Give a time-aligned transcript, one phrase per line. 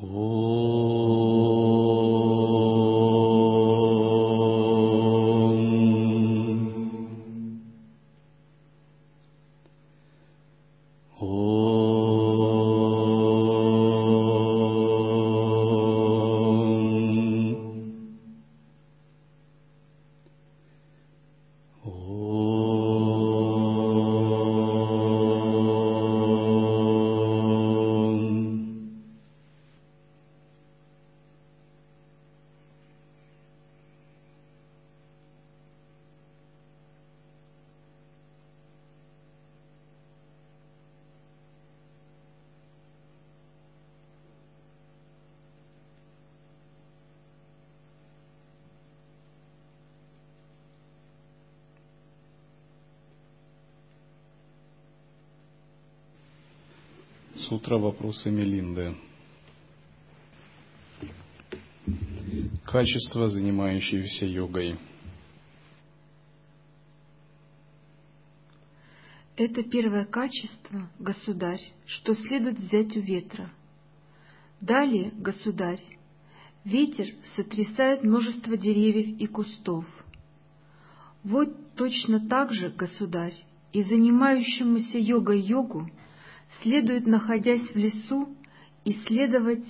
[0.00, 0.37] โอ้
[57.48, 58.94] Сутра вопросы Мелинды.
[62.66, 64.78] Качество, занимающееся йогой.
[69.36, 73.50] Это первое качество, государь, что следует взять у ветра.
[74.60, 75.82] Далее, государь,
[76.64, 79.86] ветер сотрясает множество деревьев и кустов.
[81.24, 83.42] Вот точно так же, государь,
[83.72, 85.88] и занимающемуся йогой йогу
[86.62, 88.28] следует, находясь в лесу,
[88.84, 89.64] исследовать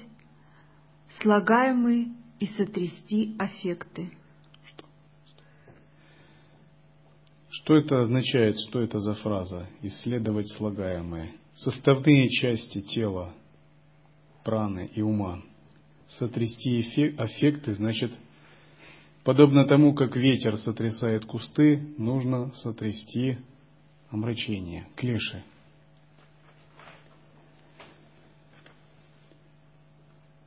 [1.20, 4.12] слагаемые и сотрясти аффекты.
[7.50, 9.68] Что это означает, что это за фраза?
[9.82, 11.32] Исследовать слагаемые.
[11.54, 13.34] Составные части тела,
[14.44, 15.42] праны и ума.
[16.08, 18.12] Сотрясти аффекты, значит,
[19.24, 23.38] подобно тому, как ветер сотрясает кусты, нужно сотрясти
[24.10, 25.42] омрачение, клеши.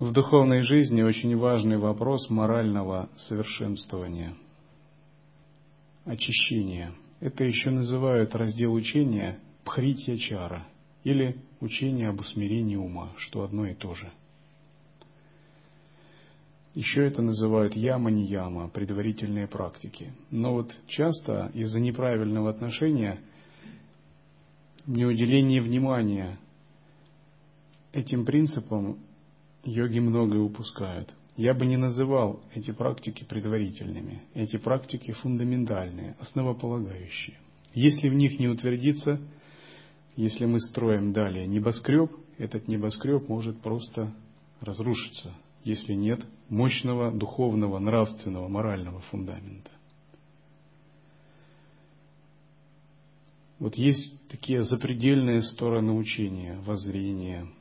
[0.02, 4.34] В духовной жизни очень важный вопрос морального совершенствования,
[6.06, 6.92] очищения.
[7.20, 10.66] Это еще называют раздел учения Пхритья Чара
[11.04, 14.12] или учение об усмирении ума, что одно и то же.
[16.74, 20.14] Еще это называют яма-не-яма, предварительные практики.
[20.32, 23.20] Но вот часто из-за неправильного отношения,
[24.88, 26.40] неуделения внимания
[27.94, 28.98] этим принципам
[29.64, 31.14] йоги многое упускают.
[31.38, 34.22] Я бы не называл эти практики предварительными.
[34.34, 37.38] Эти практики фундаментальные, основополагающие.
[37.74, 39.20] Если в них не утвердиться,
[40.16, 44.14] если мы строим далее небоскреб, этот небоскреб может просто
[44.60, 45.34] разрушиться,
[45.64, 49.72] если нет мощного духовного, нравственного, морального фундамента.
[53.58, 57.48] Вот есть такие запредельные стороны учения, воззрения–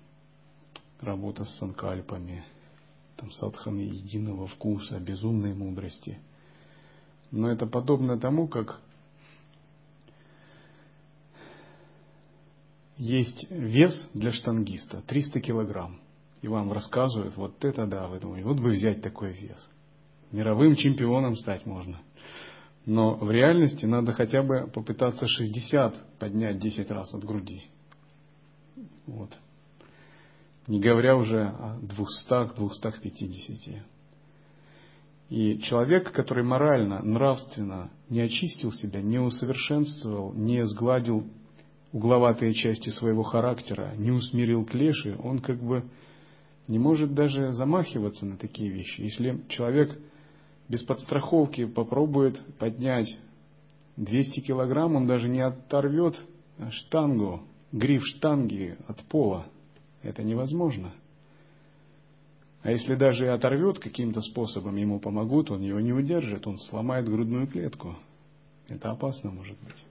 [1.01, 2.45] работа с санкальпами,
[3.17, 6.19] там, садханы единого вкуса, безумной мудрости.
[7.31, 8.81] Но это подобно тому, как
[12.97, 16.01] есть вес для штангиста 300 килограмм.
[16.43, 19.69] И вам рассказывают, вот это да, вы думаете, вот бы взять такой вес.
[20.33, 22.01] Мировым чемпионом стать можно.
[22.87, 27.65] Но в реальности надо хотя бы попытаться 60 поднять 10 раз от груди.
[29.07, 29.31] Вот
[30.71, 31.81] не говоря уже о
[32.31, 33.81] 200-250.
[35.29, 41.27] И человек, который морально, нравственно не очистил себя, не усовершенствовал, не сгладил
[41.93, 45.87] угловатые части своего характера, не усмирил клеши, он как бы
[46.69, 49.01] не может даже замахиваться на такие вещи.
[49.01, 49.99] Если человек
[50.69, 53.19] без подстраховки попробует поднять
[53.97, 56.15] 200 килограмм, он даже не оторвет
[56.71, 57.43] штангу,
[57.73, 59.47] гриф штанги от пола.
[60.03, 60.93] Это невозможно.
[62.63, 67.07] А если даже и оторвет каким-то способом, ему помогут, он его не удержит, он сломает
[67.07, 67.97] грудную клетку.
[68.69, 69.85] Это опасно может быть.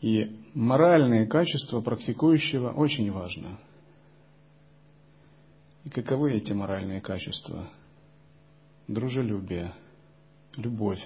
[0.00, 3.58] И моральные качества практикующего очень важно.
[5.84, 7.68] И каковы эти моральные качества?
[8.86, 9.74] Дружелюбие,
[10.56, 11.02] любовь.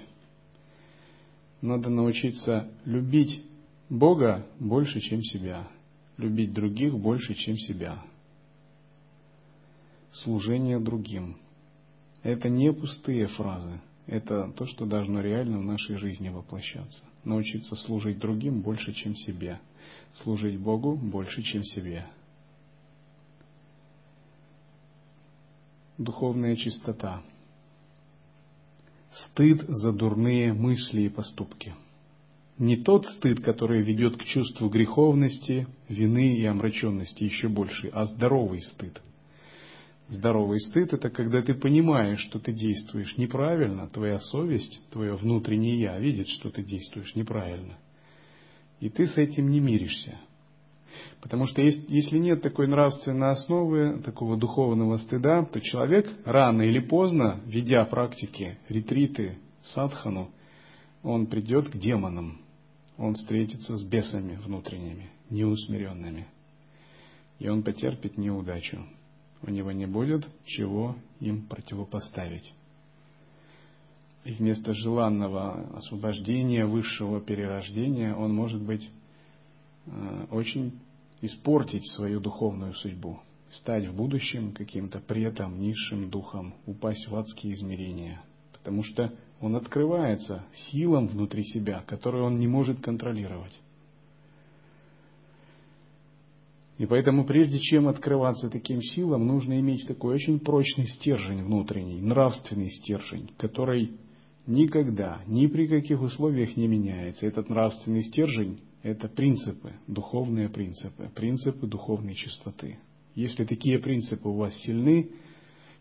[1.61, 3.43] Надо научиться любить
[3.89, 5.67] Бога больше, чем себя–
[6.17, 8.03] любить других больше, чем себя.
[10.11, 11.37] Служение другим.
[12.23, 13.81] Это не пустые фразы.
[14.07, 17.03] Это то, что должно реально в нашей жизни воплощаться.
[17.23, 19.59] Научиться служить другим больше, чем себе.
[20.15, 22.05] Служить Богу больше, чем себе.
[25.97, 27.23] Духовная чистота.
[29.13, 31.73] Стыд за дурные мысли и поступки.
[32.57, 38.61] Не тот стыд, который ведет к чувству греховности, вины и омраченности еще больше, а здоровый
[38.61, 39.01] стыд.
[40.07, 45.99] Здоровый стыд– это когда ты понимаешь, что ты действуешь неправильно, твоя совесть, твое внутреннее «я»
[45.99, 47.77] видит, что ты действуешь неправильно.
[48.79, 50.19] И ты с этим не миришься.
[51.21, 57.41] Потому что если нет такой нравственной основы, такого духовного стыда, то человек рано или поздно,
[57.47, 60.29] ведя практики, ретриты, садхану,
[61.01, 62.44] он придет к демонам,
[62.97, 66.27] он встретится с бесами внутренними, неусмиренными.
[67.39, 68.85] И он потерпит неудачу.
[69.41, 72.53] У него не будет чего им противопоставить.
[74.23, 78.89] И вместо желанного освобождения, высшего перерождения, он может быть
[79.85, 80.79] э, очень
[81.21, 83.19] испортить свою духовную судьбу,
[83.49, 88.21] стать в будущем каким-то претом, низшим духом, упасть в адские измерения.
[88.51, 89.13] Потому что
[89.45, 93.53] он открывается силам внутри себя, которые он не может контролировать.
[96.79, 102.71] И поэтому прежде чем открываться таким силам, нужно иметь такой очень прочный стержень внутренний, нравственный
[102.71, 103.91] стержень, который
[104.47, 107.27] никогда, ни при каких условиях не меняется.
[107.27, 112.79] Этот нравственный стержень– это принципы, духовные принципы, принципы духовной чистоты.
[113.13, 115.11] Если такие принципы у вас сильны,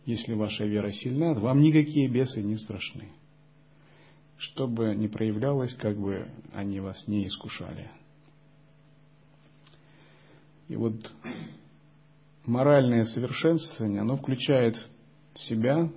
[0.05, 3.09] если ваша вера сильна, вам никакие бесы не страшны
[4.37, 7.91] чтобы не проявлялось, как бы они вас не искушали.
[10.69, 10.95] И вот
[12.47, 14.77] моральное совершенствование, оно включает
[15.35, 15.91] в себя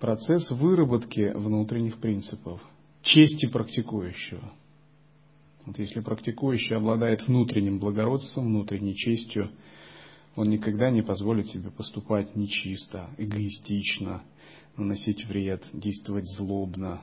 [0.00, 2.60] процесс выработки внутренних принципов,
[3.02, 4.52] чести практикующего.
[5.64, 9.50] Вот если практикующий обладает внутренним благородством, внутренней честью,
[10.36, 14.22] он никогда не позволит себе поступать нечисто, эгоистично,
[14.76, 17.02] наносить вред, действовать злобно,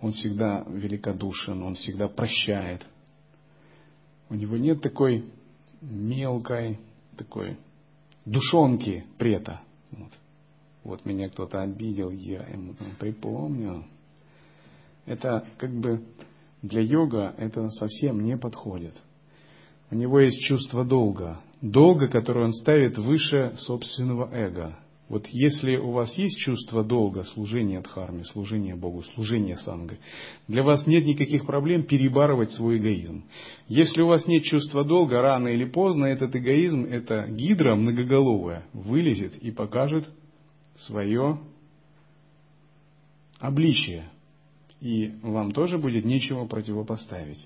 [0.00, 2.86] он всегда великодушен, он всегда прощает.
[4.28, 5.24] У него нет такой
[5.80, 6.78] мелкой,
[7.16, 7.58] такой
[8.24, 9.60] душонки прета.
[9.90, 10.12] Вот,
[10.84, 13.84] вот меня кто-то обидел, я ему там припомню.
[15.06, 16.04] Это как бы
[16.62, 18.94] для йога это совсем не подходит.
[19.90, 21.40] У него есть чувство долга.
[21.60, 24.78] Долга, которое он ставит выше собственного эго.
[25.10, 29.98] Вот если у вас есть чувство долга, служения Дхарме, служения Богу, служения Санга,
[30.46, 33.24] для вас нет никаких проблем перебарывать свой эгоизм.
[33.66, 39.36] Если у вас нет чувства долга, рано или поздно этот эгоизм, эта гидра многоголовая, вылезет
[39.38, 40.08] и покажет
[40.76, 41.40] свое
[43.40, 44.08] обличие.
[44.80, 47.44] И вам тоже будет нечего противопоставить.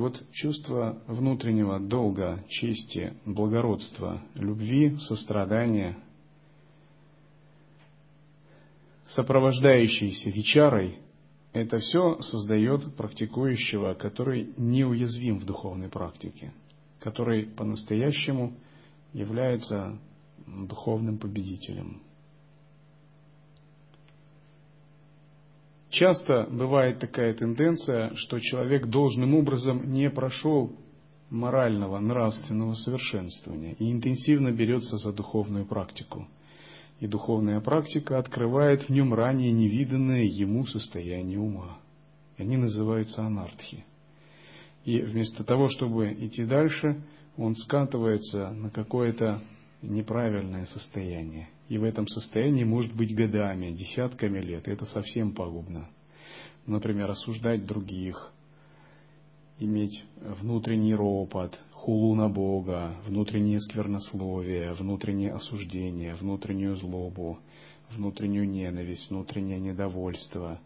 [0.00, 5.98] И вот чувство внутреннего долга, чести, благородства, любви, сострадания,
[9.08, 11.00] сопровождающиеся вечарой,
[11.52, 16.54] это все создает практикующего, который неуязвим в духовной практике,
[17.00, 18.54] который по-настоящему
[19.12, 19.98] является
[20.46, 22.00] духовным победителем.
[25.90, 30.72] Часто бывает такая тенденция, что человек должным образом не прошел
[31.30, 36.28] морального, нравственного совершенствования и интенсивно берется за духовную практику.
[37.00, 41.78] И духовная практика открывает в нем ранее невиданное ему состояние ума.
[42.36, 43.84] Они называются анархи.
[44.84, 47.02] И вместо того, чтобы идти дальше,
[47.36, 49.42] он скатывается на какое-то
[49.82, 51.48] неправильное состояние.
[51.68, 54.66] И в этом состоянии может быть годами, десятками лет.
[54.68, 55.88] И это совсем пагубно.
[56.66, 58.32] Например, осуждать других,
[59.58, 67.38] иметь внутренний ропот, хулу на Бога, внутреннее сквернословие, внутреннее осуждение, внутреннюю злобу,
[67.90, 70.60] внутреннюю ненависть, внутреннее недовольство.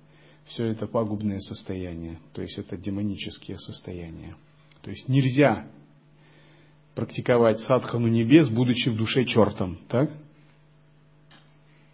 [0.46, 4.36] Все это пагубные состояния, то есть это демонические состояния.
[4.82, 5.70] То есть нельзя
[6.94, 10.10] практиковать садхану небес, будучи в душе чертом, так?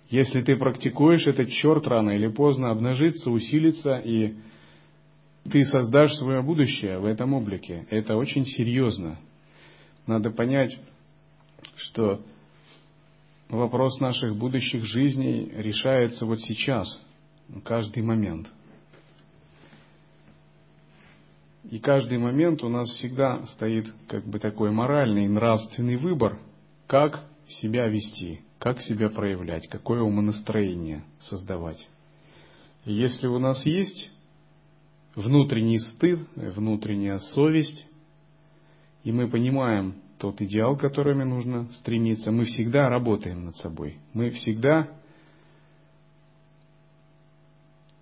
[0.09, 4.35] Если ты практикуешь, этот черт рано или поздно обнажится, усилится, и
[5.50, 7.87] ты создашь свое будущее в этом облике.
[7.90, 9.19] Это очень серьезно.
[10.07, 10.76] Надо понять,
[11.76, 12.23] что
[13.49, 16.88] вопрос наших будущих жизней решается вот сейчас,
[17.64, 18.49] каждый момент–
[21.71, 26.41] и каждый момент у нас всегда стоит как бы такой моральный, нравственный выбор,
[26.89, 31.89] как себя вести, как себя проявлять, какое умонастроение создавать.
[32.85, 34.11] Если у нас есть
[35.15, 37.87] внутренний стыд, внутренняя совесть,
[39.05, 43.99] и мы понимаем тот идеал, к которому нужно стремиться, мы всегда работаем над собой.
[44.12, 44.89] Мы всегда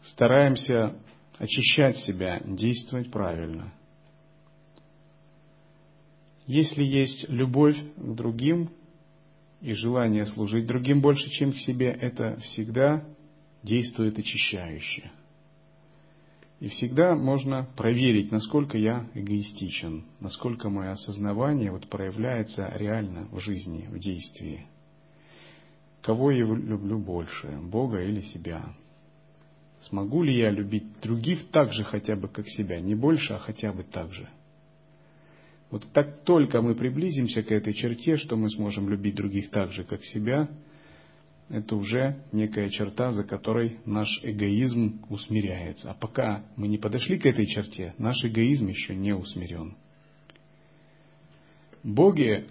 [0.02, 0.96] стараемся
[1.38, 3.72] очищать себя, действовать правильно.
[6.46, 8.70] Если есть любовь к другим
[9.60, 13.04] и желание служить другим больше, чем к себе, это всегда
[13.62, 15.10] действует очищающе.
[16.60, 23.86] И всегда можно проверить, насколько я эгоистичен, насколько мое осознавание вот проявляется реально в жизни,
[23.88, 24.66] в действии.
[26.02, 28.74] Кого я люблю больше, Бога или себя?
[29.82, 32.80] Смогу ли я любить других так же хотя бы, как себя?
[32.80, 34.28] Не больше, а хотя бы так же.
[35.70, 39.84] Вот так только мы приблизимся к этой черте, что мы сможем любить других так же,
[39.84, 40.48] как себя,
[41.50, 45.90] это уже некая черта, за которой наш эгоизм усмиряется.
[45.90, 49.76] А пока мы не подошли к этой черте, наш эгоизм еще не усмирен.
[51.82, 52.46] Боги,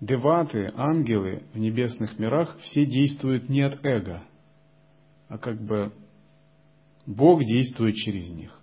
[0.00, 4.24] деваты, ангелы в небесных мирах все действуют не от эго,
[5.28, 5.92] а как бы
[7.06, 8.58] Бог действует через них.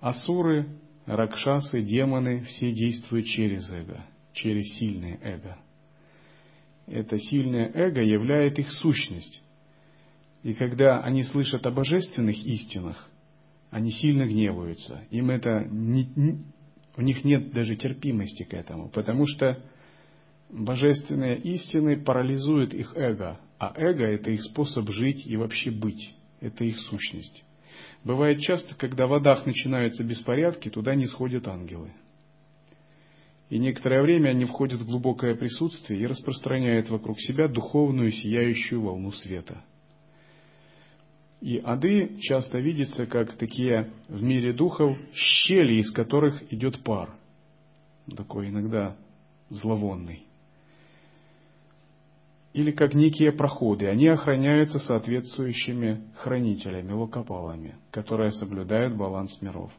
[0.00, 0.68] Асуры,
[1.06, 5.58] ракшасы, демоны все действуют через эго, через сильное эго.
[6.86, 9.42] Это сильное эго являет их сущность.
[10.42, 13.08] И когда они слышат о божественных истинах,
[13.70, 15.02] они сильно гневаются.
[15.10, 16.44] Им это не, не,
[16.96, 19.62] у них нет даже терпимости к этому, потому что
[20.48, 26.64] божественные истины парализуют их эго, а эго– это их способ жить и вообще быть, это
[26.64, 27.44] их сущность.
[28.04, 31.92] Бывает часто, когда в водах начинаются беспорядки, туда не сходят ангелы.
[33.50, 39.10] И некоторое время они входят в глубокое присутствие и распространяют вокруг себя духовную сияющую волну
[39.12, 39.64] света.
[41.40, 47.14] И ады часто видятся как такие в мире духов щели, из которых идет пар,
[48.16, 48.96] такой иногда
[49.48, 50.27] зловонный
[52.58, 53.86] или как некие проходы.
[53.86, 59.70] Они охраняются соответствующими хранителями, локопалами, которые соблюдают баланс миров.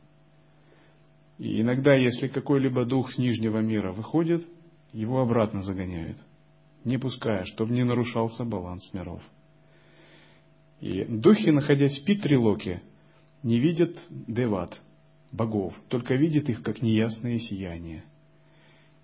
[1.38, 4.48] И иногда, если какой-либо дух с нижнего мира выходит,
[4.93, 6.17] его обратно загоняют,
[6.86, 9.21] не пуская, чтобы не нарушался баланс миров.
[10.79, 12.81] И духи, находясь в Питрилоке,
[13.43, 14.79] не видят деват,
[15.33, 18.05] богов, только видят их как неясное сияние.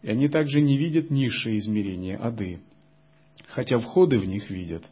[0.02, 2.62] И они также не видят низшие измерения, ады,
[3.48, 4.84] хотя входы в них видят.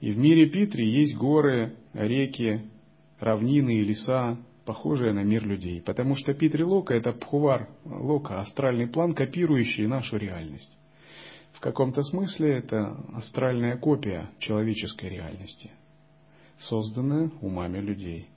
[0.00, 2.62] И в мире Питри есть горы, реки,
[3.18, 5.80] равнины и леса, похожие на мир людей.
[5.80, 10.70] Потому что Питри Лока– это Пхувар Лока, астральный план, копирующий нашу реальность.
[11.52, 15.70] В каком-то смысле это астральная копия человеческой реальности,
[16.58, 18.28] созданная умами людей.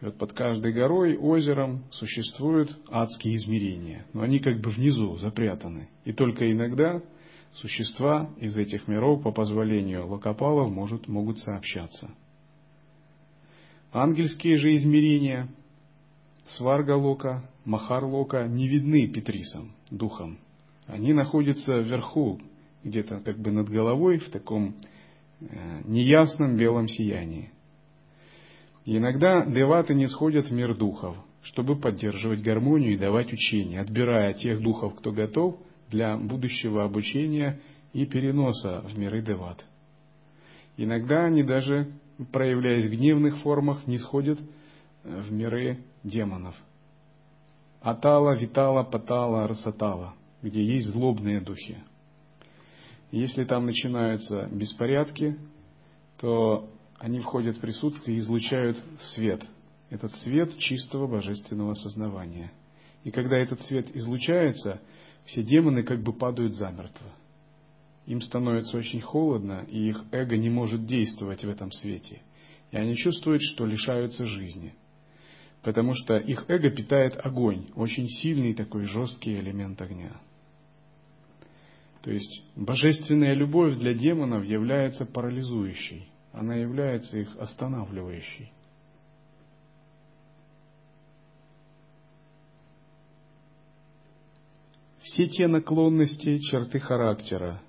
[0.00, 5.88] И вот под каждой горой, озером существуют адские измерения, но они как бы внизу запрятаны.
[6.04, 7.02] И только иногда
[7.54, 12.10] существа из этих миров по позволению локопалов может, могут сообщаться.
[13.92, 15.48] Ангельские же измерения
[16.48, 20.38] Сварга-лока, Махар-лока не видны Петрисам, духом.
[20.86, 22.40] Они находятся вверху,
[22.82, 24.74] где-то как бы над головой, в таком
[25.40, 25.46] э,
[25.84, 27.50] неясном белом сиянии.
[28.84, 34.60] Иногда деваты не сходят в мир духов, чтобы поддерживать гармонию и давать учение, отбирая тех
[34.60, 35.56] духов, кто готов,
[35.94, 37.60] для будущего обучения
[37.92, 39.64] и переноса в миры Деват.
[40.76, 41.92] Иногда они даже,
[42.32, 44.40] проявляясь в гневных формах, не сходят
[45.04, 46.56] э, в миры демонов.
[47.80, 51.78] Атала, Витала, Патала, Расатала, где есть злобные духи.
[53.12, 55.36] Если там начинаются беспорядки,
[56.18, 58.82] то они входят в присутствие и излучают
[59.14, 59.44] свет.
[59.90, 62.50] Этот свет чистого божественного сознавания.
[63.04, 64.80] И когда этот свет излучается–
[65.24, 67.10] все демоны как бы падают замертво.
[68.06, 72.20] Им становится очень холодно, и их эго не может действовать в этом свете.
[72.70, 74.74] И они чувствуют, что лишаются жизни.
[75.62, 80.20] Потому что их эго питает огонь, очень сильный такой жесткий элемент огня.
[82.02, 88.52] То есть божественная любовь для демонов является парализующей, она является их останавливающей.
[95.14, 97.62] Все те наклонности, черты характера,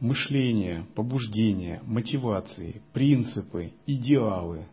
[0.00, 4.66] мышления, побуждения, мотивации, принципы, идеалы,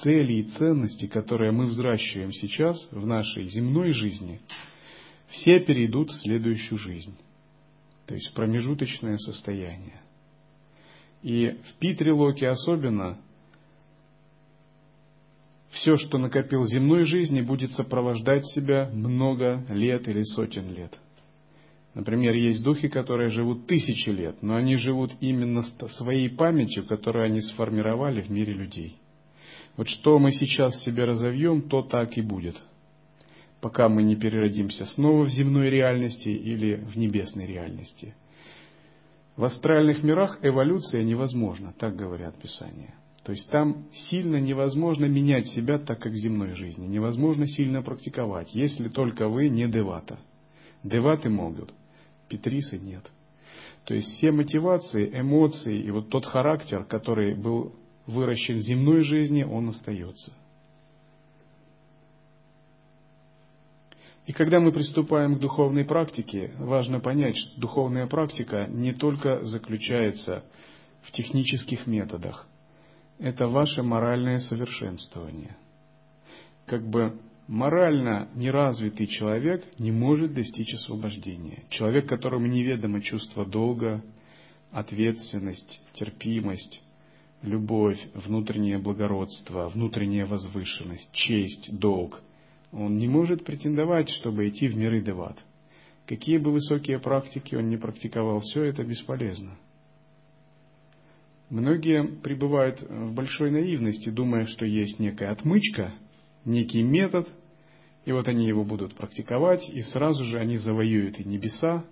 [0.00, 4.40] цели и ценности, которые мы взращиваем сейчас в нашей земной жизни,
[5.28, 7.14] все перейдут в следующую жизнь,
[8.06, 10.00] то есть в промежуточное состояние.
[11.22, 13.18] И в Питрилоке особенно
[15.72, 20.98] все, что накопил земной жизни, будет сопровождать себя много лет или сотен лет–
[21.98, 25.64] Например, есть духи, которые живут тысячи лет, но они живут именно
[25.96, 28.98] своей памятью, которую они сформировали в мире людей.
[29.76, 32.54] Вот что мы сейчас себе разовьем, то так и будет.
[33.60, 38.14] Пока мы не переродимся снова в земной реальности или в небесной реальности.
[39.34, 42.94] В астральных мирах эволюция невозможна, так говорят Писания.
[43.24, 46.86] То есть там сильно невозможно менять себя так, как в земной жизни.
[46.86, 50.20] Невозможно сильно практиковать, если только вы не девата.
[50.84, 51.72] Деваты могут,
[52.28, 53.04] петрисы нет.
[53.84, 57.74] То есть все мотивации, эмоции и вот тот характер, который был
[58.06, 60.32] выращен в земной жизни, он остается.
[64.26, 70.44] И когда мы приступаем к духовной практике, важно понять, что духовная практика не только заключается
[71.00, 72.46] в технических методах.
[73.18, 75.56] Это ваше моральное совершенствование.
[76.66, 81.64] Как бы морально неразвитый человек не может достичь освобождения.
[81.70, 84.04] Человек, которому неведомо чувство долга,
[84.70, 86.82] ответственность, терпимость,
[87.42, 92.20] любовь, внутреннее благородство, внутренняя возвышенность, честь, долг,
[92.70, 95.38] он не может претендовать, чтобы идти в миры деват.
[96.06, 99.56] Какие бы высокие практики он не практиковал, все это бесполезно.
[101.48, 105.94] Многие пребывают в большой наивности, думая, что есть некая отмычка,
[106.48, 107.28] некий метод,
[108.04, 111.84] и вот они его будут практиковать, и сразу же они завоюют и небеса,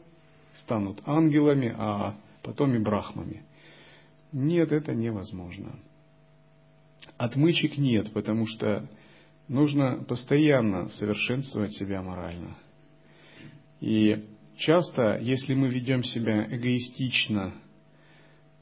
[0.54, 3.44] станут ангелами, а потом и брахмами.
[4.32, 5.78] Нет, это невозможно.
[7.18, 8.88] Отмычек нет, потому что
[9.46, 12.56] нужно постоянно совершенствовать себя морально.
[13.80, 14.25] И
[14.56, 17.54] часто, если мы ведем себя эгоистично,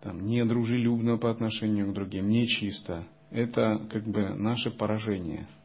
[0.03, 5.47] там, недружелюбно по отношению к другим, нечисто, это как бы наше поражение–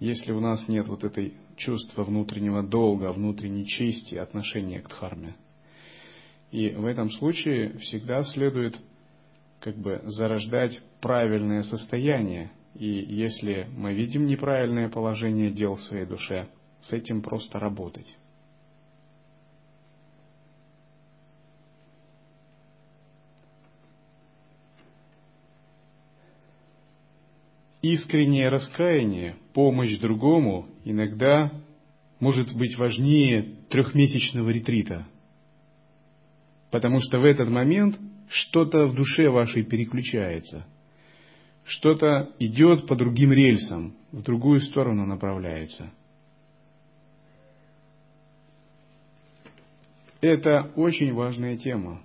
[0.00, 5.36] если у нас нет вот этой чувства внутреннего долга, внутренней чести, отношения к дхарме.
[6.50, 8.76] И в этом случае всегда следует
[9.60, 12.50] как бы зарождать правильное состояние.
[12.74, 16.48] И если мы видим неправильное положение дел в своей душе,
[16.80, 18.06] с этим просто работать.
[27.82, 31.52] Искреннее раскаяние, помощь другому иногда
[32.18, 35.06] может быть важнее трехмесячного ретрита.
[36.70, 40.66] Потому что в этот момент что-то в душе вашей переключается.
[41.64, 45.90] Что-то идет по другим рельсам, в другую сторону направляется.
[50.20, 52.02] Это очень важная тема.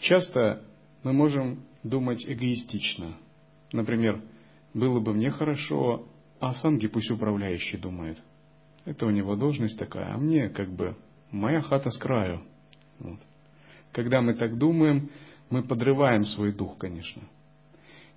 [0.00, 0.64] Часто
[1.04, 3.16] мы можем думать эгоистично.
[3.72, 4.20] Например,
[4.74, 6.06] было бы мне хорошо,
[6.38, 8.18] а Санги пусть управляющий думает.
[8.84, 10.96] Это у него должность такая, а мне как бы
[11.30, 12.42] моя хата с краю.
[12.98, 13.20] Вот.
[13.92, 15.10] Когда мы так думаем,
[15.50, 17.22] мы подрываем свой дух, конечно.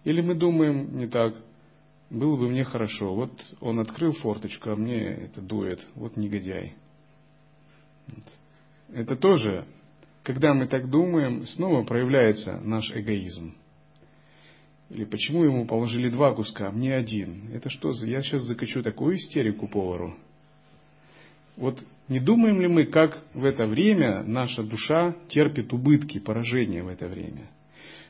[0.03, 1.35] Или мы думаем не так,
[2.09, 6.75] было бы мне хорошо, вот он открыл форточку, а мне это дует, вот негодяй.
[8.93, 9.65] Это тоже,
[10.21, 13.55] когда мы так думаем, снова проявляется наш эгоизм.
[14.93, 17.49] Или почему ему положили два куска, а мне один?
[17.51, 17.91] Это что.
[18.05, 20.15] Я сейчас закачу такую истерику повару.
[21.57, 26.89] Вот не думаем ли мы, как в это время наша душа терпит убытки, поражения в
[26.89, 27.49] это время?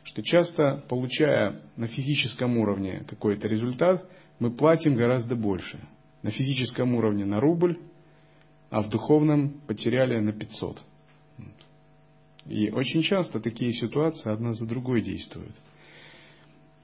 [0.04, 4.06] Что часто, получая на физическом уровне какой-то результат,
[4.40, 5.80] мы платим гораздо больше.
[6.22, 7.80] На физическом уровне на рубль,
[8.70, 10.82] а в духовном потеряли на 500.
[12.48, 15.56] И очень часто такие ситуации одна за другой действуют.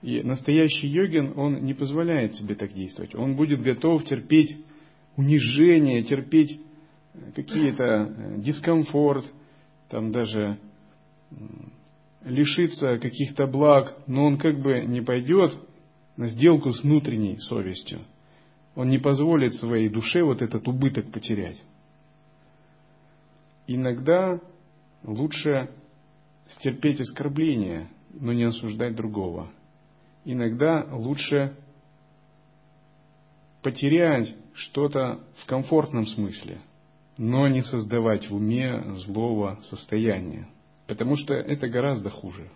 [0.01, 3.15] И настоящий йогин, он не позволяет себе так действовать.
[3.15, 4.57] Он будет готов терпеть
[5.17, 6.61] унижение, терпеть
[7.13, 9.25] э, какие-то э, дискомфорт,
[9.89, 10.57] там даже
[12.23, 15.53] лишиться каких-то благ, но он как бы не пойдет
[16.15, 18.01] на сделку с внутренней совестью.
[18.75, 21.61] Он не позволит своей душе вот этот убыток потерять.
[23.67, 24.39] Иногда
[25.03, 25.69] лучше
[26.47, 29.51] стерпеть оскорбление, но не осуждать другого
[30.25, 31.55] иногда лучше
[33.61, 36.61] потерять что-то в комфортном смысле,
[37.17, 40.49] но не создавать в уме злого состояния,
[40.87, 42.49] потому что это гораздо хуже.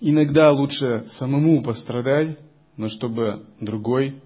[0.00, 2.38] Иногда лучше самому пострадать,
[2.76, 4.20] но чтобы другой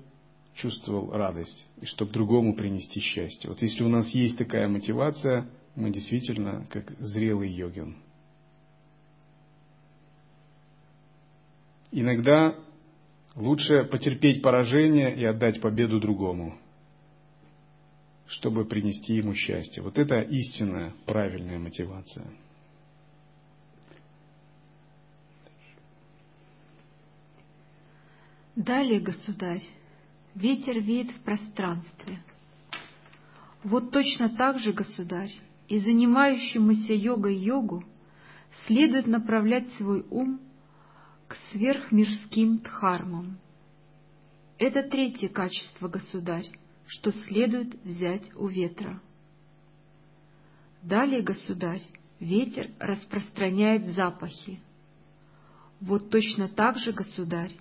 [0.54, 3.48] чувствовал радость, и чтобы другому принести счастье.
[3.48, 7.96] Вот если у нас есть такая мотивация, мы действительно как зрелый йогин–
[11.90, 12.54] Иногда
[13.34, 16.58] лучше потерпеть поражение и отдать победу другому,
[18.26, 19.82] чтобы принести ему счастье.
[19.82, 22.26] Вот это истинная, правильная мотивация.
[28.54, 29.62] Далее, государь,
[30.34, 32.20] ветер веет в пространстве.
[33.62, 35.30] Вот точно так же, государь,
[35.68, 37.84] и занимающемуся йогой йогу
[38.66, 40.40] следует направлять свой ум
[41.28, 43.38] к сверхмирским дхармам.
[44.58, 46.48] Это третье качество, государь,
[46.86, 49.00] что следует взять у ветра.
[50.82, 51.82] Далее, государь,
[52.18, 54.60] ветер распространяет запахи.
[55.80, 57.54] Вот точно так же, государь,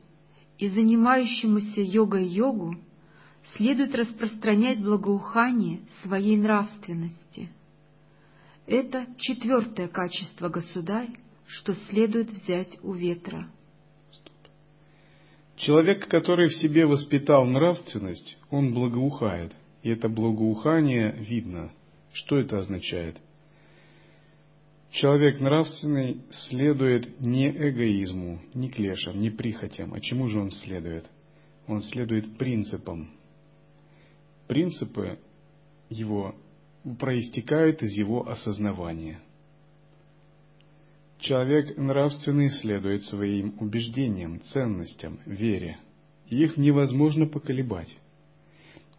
[0.57, 2.77] и занимающемуся йогой йогу
[3.55, 7.51] следует распространять благоухание своей нравственности.
[8.65, 11.09] Это четвертое качество, государь,
[11.45, 13.49] что следует взять у ветра.
[15.57, 19.53] Человек, который в себе воспитал нравственность, он благоухает.
[19.81, 21.71] И это благоухание видно.
[22.13, 23.17] Что это означает?
[24.91, 29.93] Человек нравственный следует не эгоизму, не клешам, не прихотям.
[29.93, 31.05] А чему же он следует?
[31.67, 33.11] Он следует принципам.
[34.47, 35.19] Принципы
[35.89, 36.35] его
[36.99, 39.19] проистекают из его осознавания.
[41.19, 45.77] Человек нравственный следует своим убеждениям, ценностям, вере.
[46.27, 47.89] их невозможно поколебать.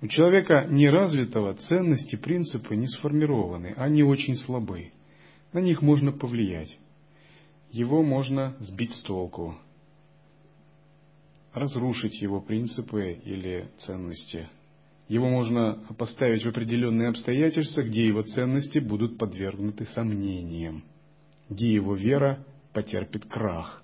[0.01, 4.93] У человека неразвитого ценности, принципы не сформированы, они очень слабы.
[5.53, 6.77] На них можно повлиять.
[7.71, 9.57] Его можно сбить с толку,
[11.53, 14.49] разрушить его принципы или ценности.
[15.09, 20.83] Его можно поставить в определенные обстоятельства, где его ценности будут подвергнуты сомнениям
[21.49, 23.83] где его вера потерпит крах.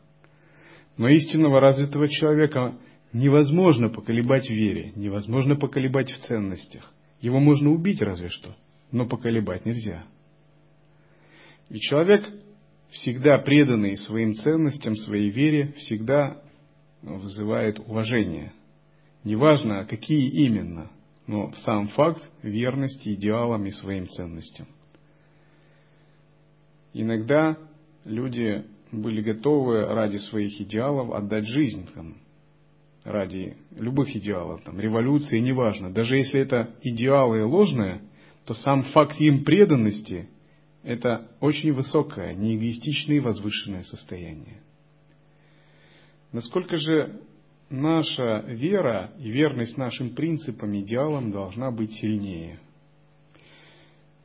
[0.97, 2.77] Но истинного развитого человека
[3.13, 6.93] невозможно поколебать в вере, невозможно поколебать в ценностях.
[7.21, 8.55] Его можно убить разве что,
[8.93, 10.05] но поколебать нельзя.
[11.71, 12.25] И человек,
[12.91, 16.43] всегда преданный своим ценностям, своей вере, всегда
[17.03, 18.53] вызывает уважение.
[19.25, 20.91] Неважно, какие именно,
[21.27, 24.67] но сам факт верности идеалам и своим ценностям.
[26.95, 27.59] Иногда
[28.05, 32.15] люди были готовы ради своих идеалов отдать жизнь, там,
[33.03, 35.93] ради любых идеалов, там, революции, неважно.
[35.93, 38.01] Даже если это идеалы ложные,
[38.47, 40.29] то сам факт им преданности–
[40.85, 44.61] это очень высокое, неэгоистичное и возвышенное состояние.
[46.31, 47.21] Насколько же
[47.71, 52.61] наша вера и верность нашим принципам, идеалам должна быть сильнее–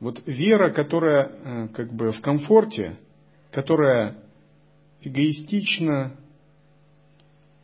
[0.00, 2.98] вот вера, которая э, как бы в комфорте,
[3.50, 4.16] которая
[5.02, 6.16] эгоистично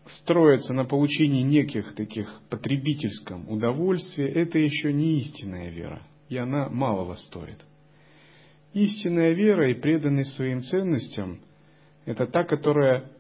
[0.07, 7.15] строится на получении неких таких потребительском удовольствия, это еще не истинная вера, и она малого
[7.15, 7.59] стоит.
[8.73, 11.41] Истинная вера и преданность своим ценностям–
[12.05, 13.11] это та, которая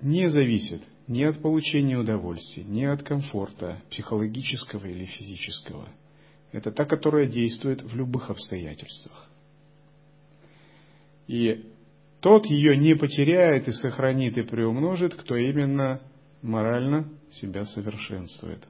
[0.00, 5.88] не зависит ни от получения удовольствия, ни от комфорта психологического или физического–
[6.52, 9.28] это та, которая действует в любых обстоятельствах.
[11.26, 11.66] И
[12.20, 16.00] тот ее не потеряет и сохранит и приумножит, кто именно
[16.42, 18.62] морально себя совершенствует.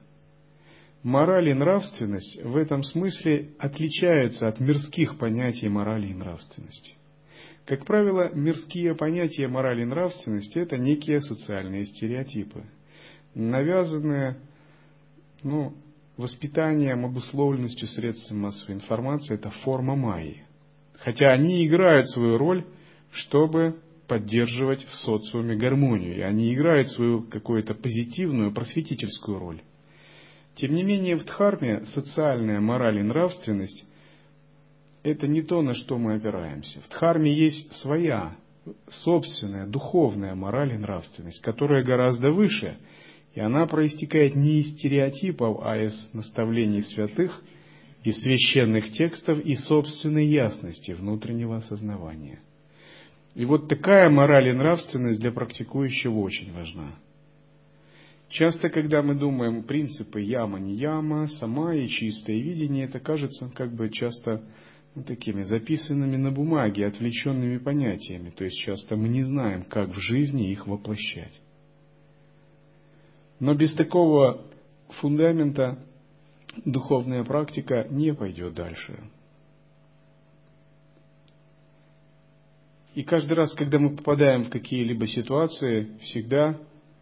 [1.03, 6.93] Мораль и нравственность в этом смысле отличаются от мирских понятий морали и нравственности.
[7.65, 12.63] Как правило, мирские понятия морали и нравственности– это некие социальные стереотипы,
[13.35, 14.37] навязанные
[15.43, 15.73] ну,
[16.17, 20.45] воспитанием, обусловленностью средств массовой информации– это форма майи.
[20.99, 22.65] Хотя они играют свою роль,
[23.11, 29.61] чтобы поддерживать в социуме гармонию, и они играют свою какую-то позитивную, просветительскую роль.
[30.55, 33.85] Тем не менее, в Дхарме социальная мораль и нравственность–
[35.03, 36.79] это не то, на что мы опираемся.
[36.81, 38.35] В Дхарме есть своя,
[38.89, 42.77] собственная, духовная мораль и нравственность, которая гораздо выше–
[43.33, 47.41] и она проистекает не из стереотипов, а из наставлений святых,
[48.03, 52.41] из священных текстов и собственной ясности внутреннего осознавания.
[53.33, 56.95] И вот такая мораль и нравственность для практикующего очень важна.
[58.29, 63.73] Часто, когда мы думаем принципы яма, не яма, сама и чистое видение, это кажется как
[63.75, 64.43] бы часто
[64.95, 68.31] ну, такими записанными на бумаге, отвлеченными понятиями.
[68.31, 71.33] То есть часто мы не знаем, как в жизни их воплощать.
[73.43, 74.39] Но без такого
[75.01, 75.77] фундамента
[76.63, 78.97] духовная практика не пойдет дальше.
[82.95, 86.57] И каждый раз, когда мы попадаем в какие-либо ситуации, всегда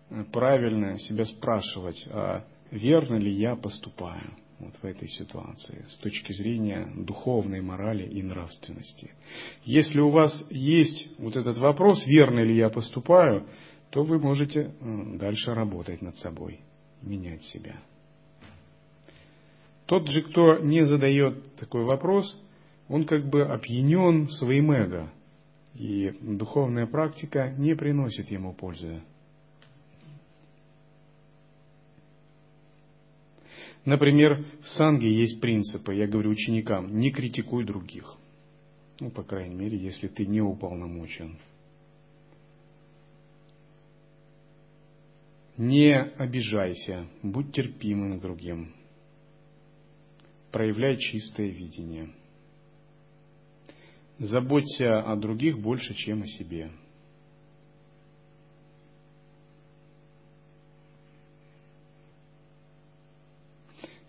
[0.10, 6.34] э, правильно себя спрашивать, а верно ли я поступаю вот в этой ситуации с точки
[6.34, 9.12] зрения духовной морали и нравственности.
[9.64, 13.46] Если у вас есть вот этот вопрос, верно ли я поступаю,
[13.92, 14.74] то вы можете
[15.20, 16.62] дальше работать над собой,
[17.02, 17.76] менять себя.
[19.86, 22.26] Тот же, кто не задает такой вопрос,
[22.88, 25.12] он как бы опьянен своим эго,
[25.76, 29.02] и духовная практика не приносит ему пользы.
[33.84, 38.16] Например, в санге есть принципы, я говорю ученикам, не критикуй других.
[39.00, 41.38] Ну, по крайней мере, если ты не уполномочен.
[45.64, 48.74] Не обижайся, будь терпимым другим.
[50.52, 52.16] Проявляй чистое видение.
[54.18, 56.72] Заботься о других больше, чем о себе.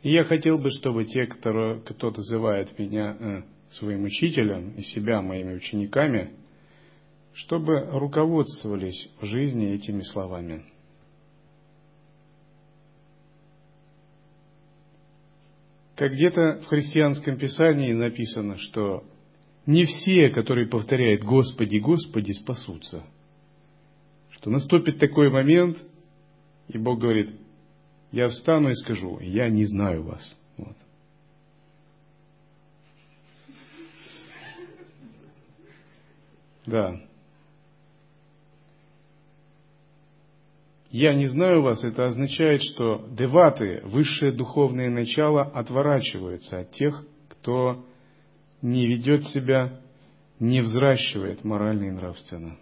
[0.00, 5.20] И я хотел бы, чтобы те, кто, кто называет меня э, своим учителем и себя
[5.20, 6.34] моими учениками,
[7.34, 10.71] чтобы руководствовались в жизни этими словами.
[15.96, 19.04] Как где-то в христианском писании написано, что
[19.66, 23.04] не все, которые повторяют «Господи, Господи» спасутся.
[24.30, 25.78] Что наступит такой момент,
[26.68, 27.30] и Бог говорит,
[28.10, 30.36] я встану и скажу, я не знаю вас.
[30.56, 30.76] Вот.
[36.66, 37.00] Да.
[40.92, 47.86] Я не знаю вас, это означает, что деваты, высшее духовное начало, отворачиваются от тех, кто
[48.60, 49.80] не ведет себя,
[50.38, 52.58] не взращивает морально и нравственно.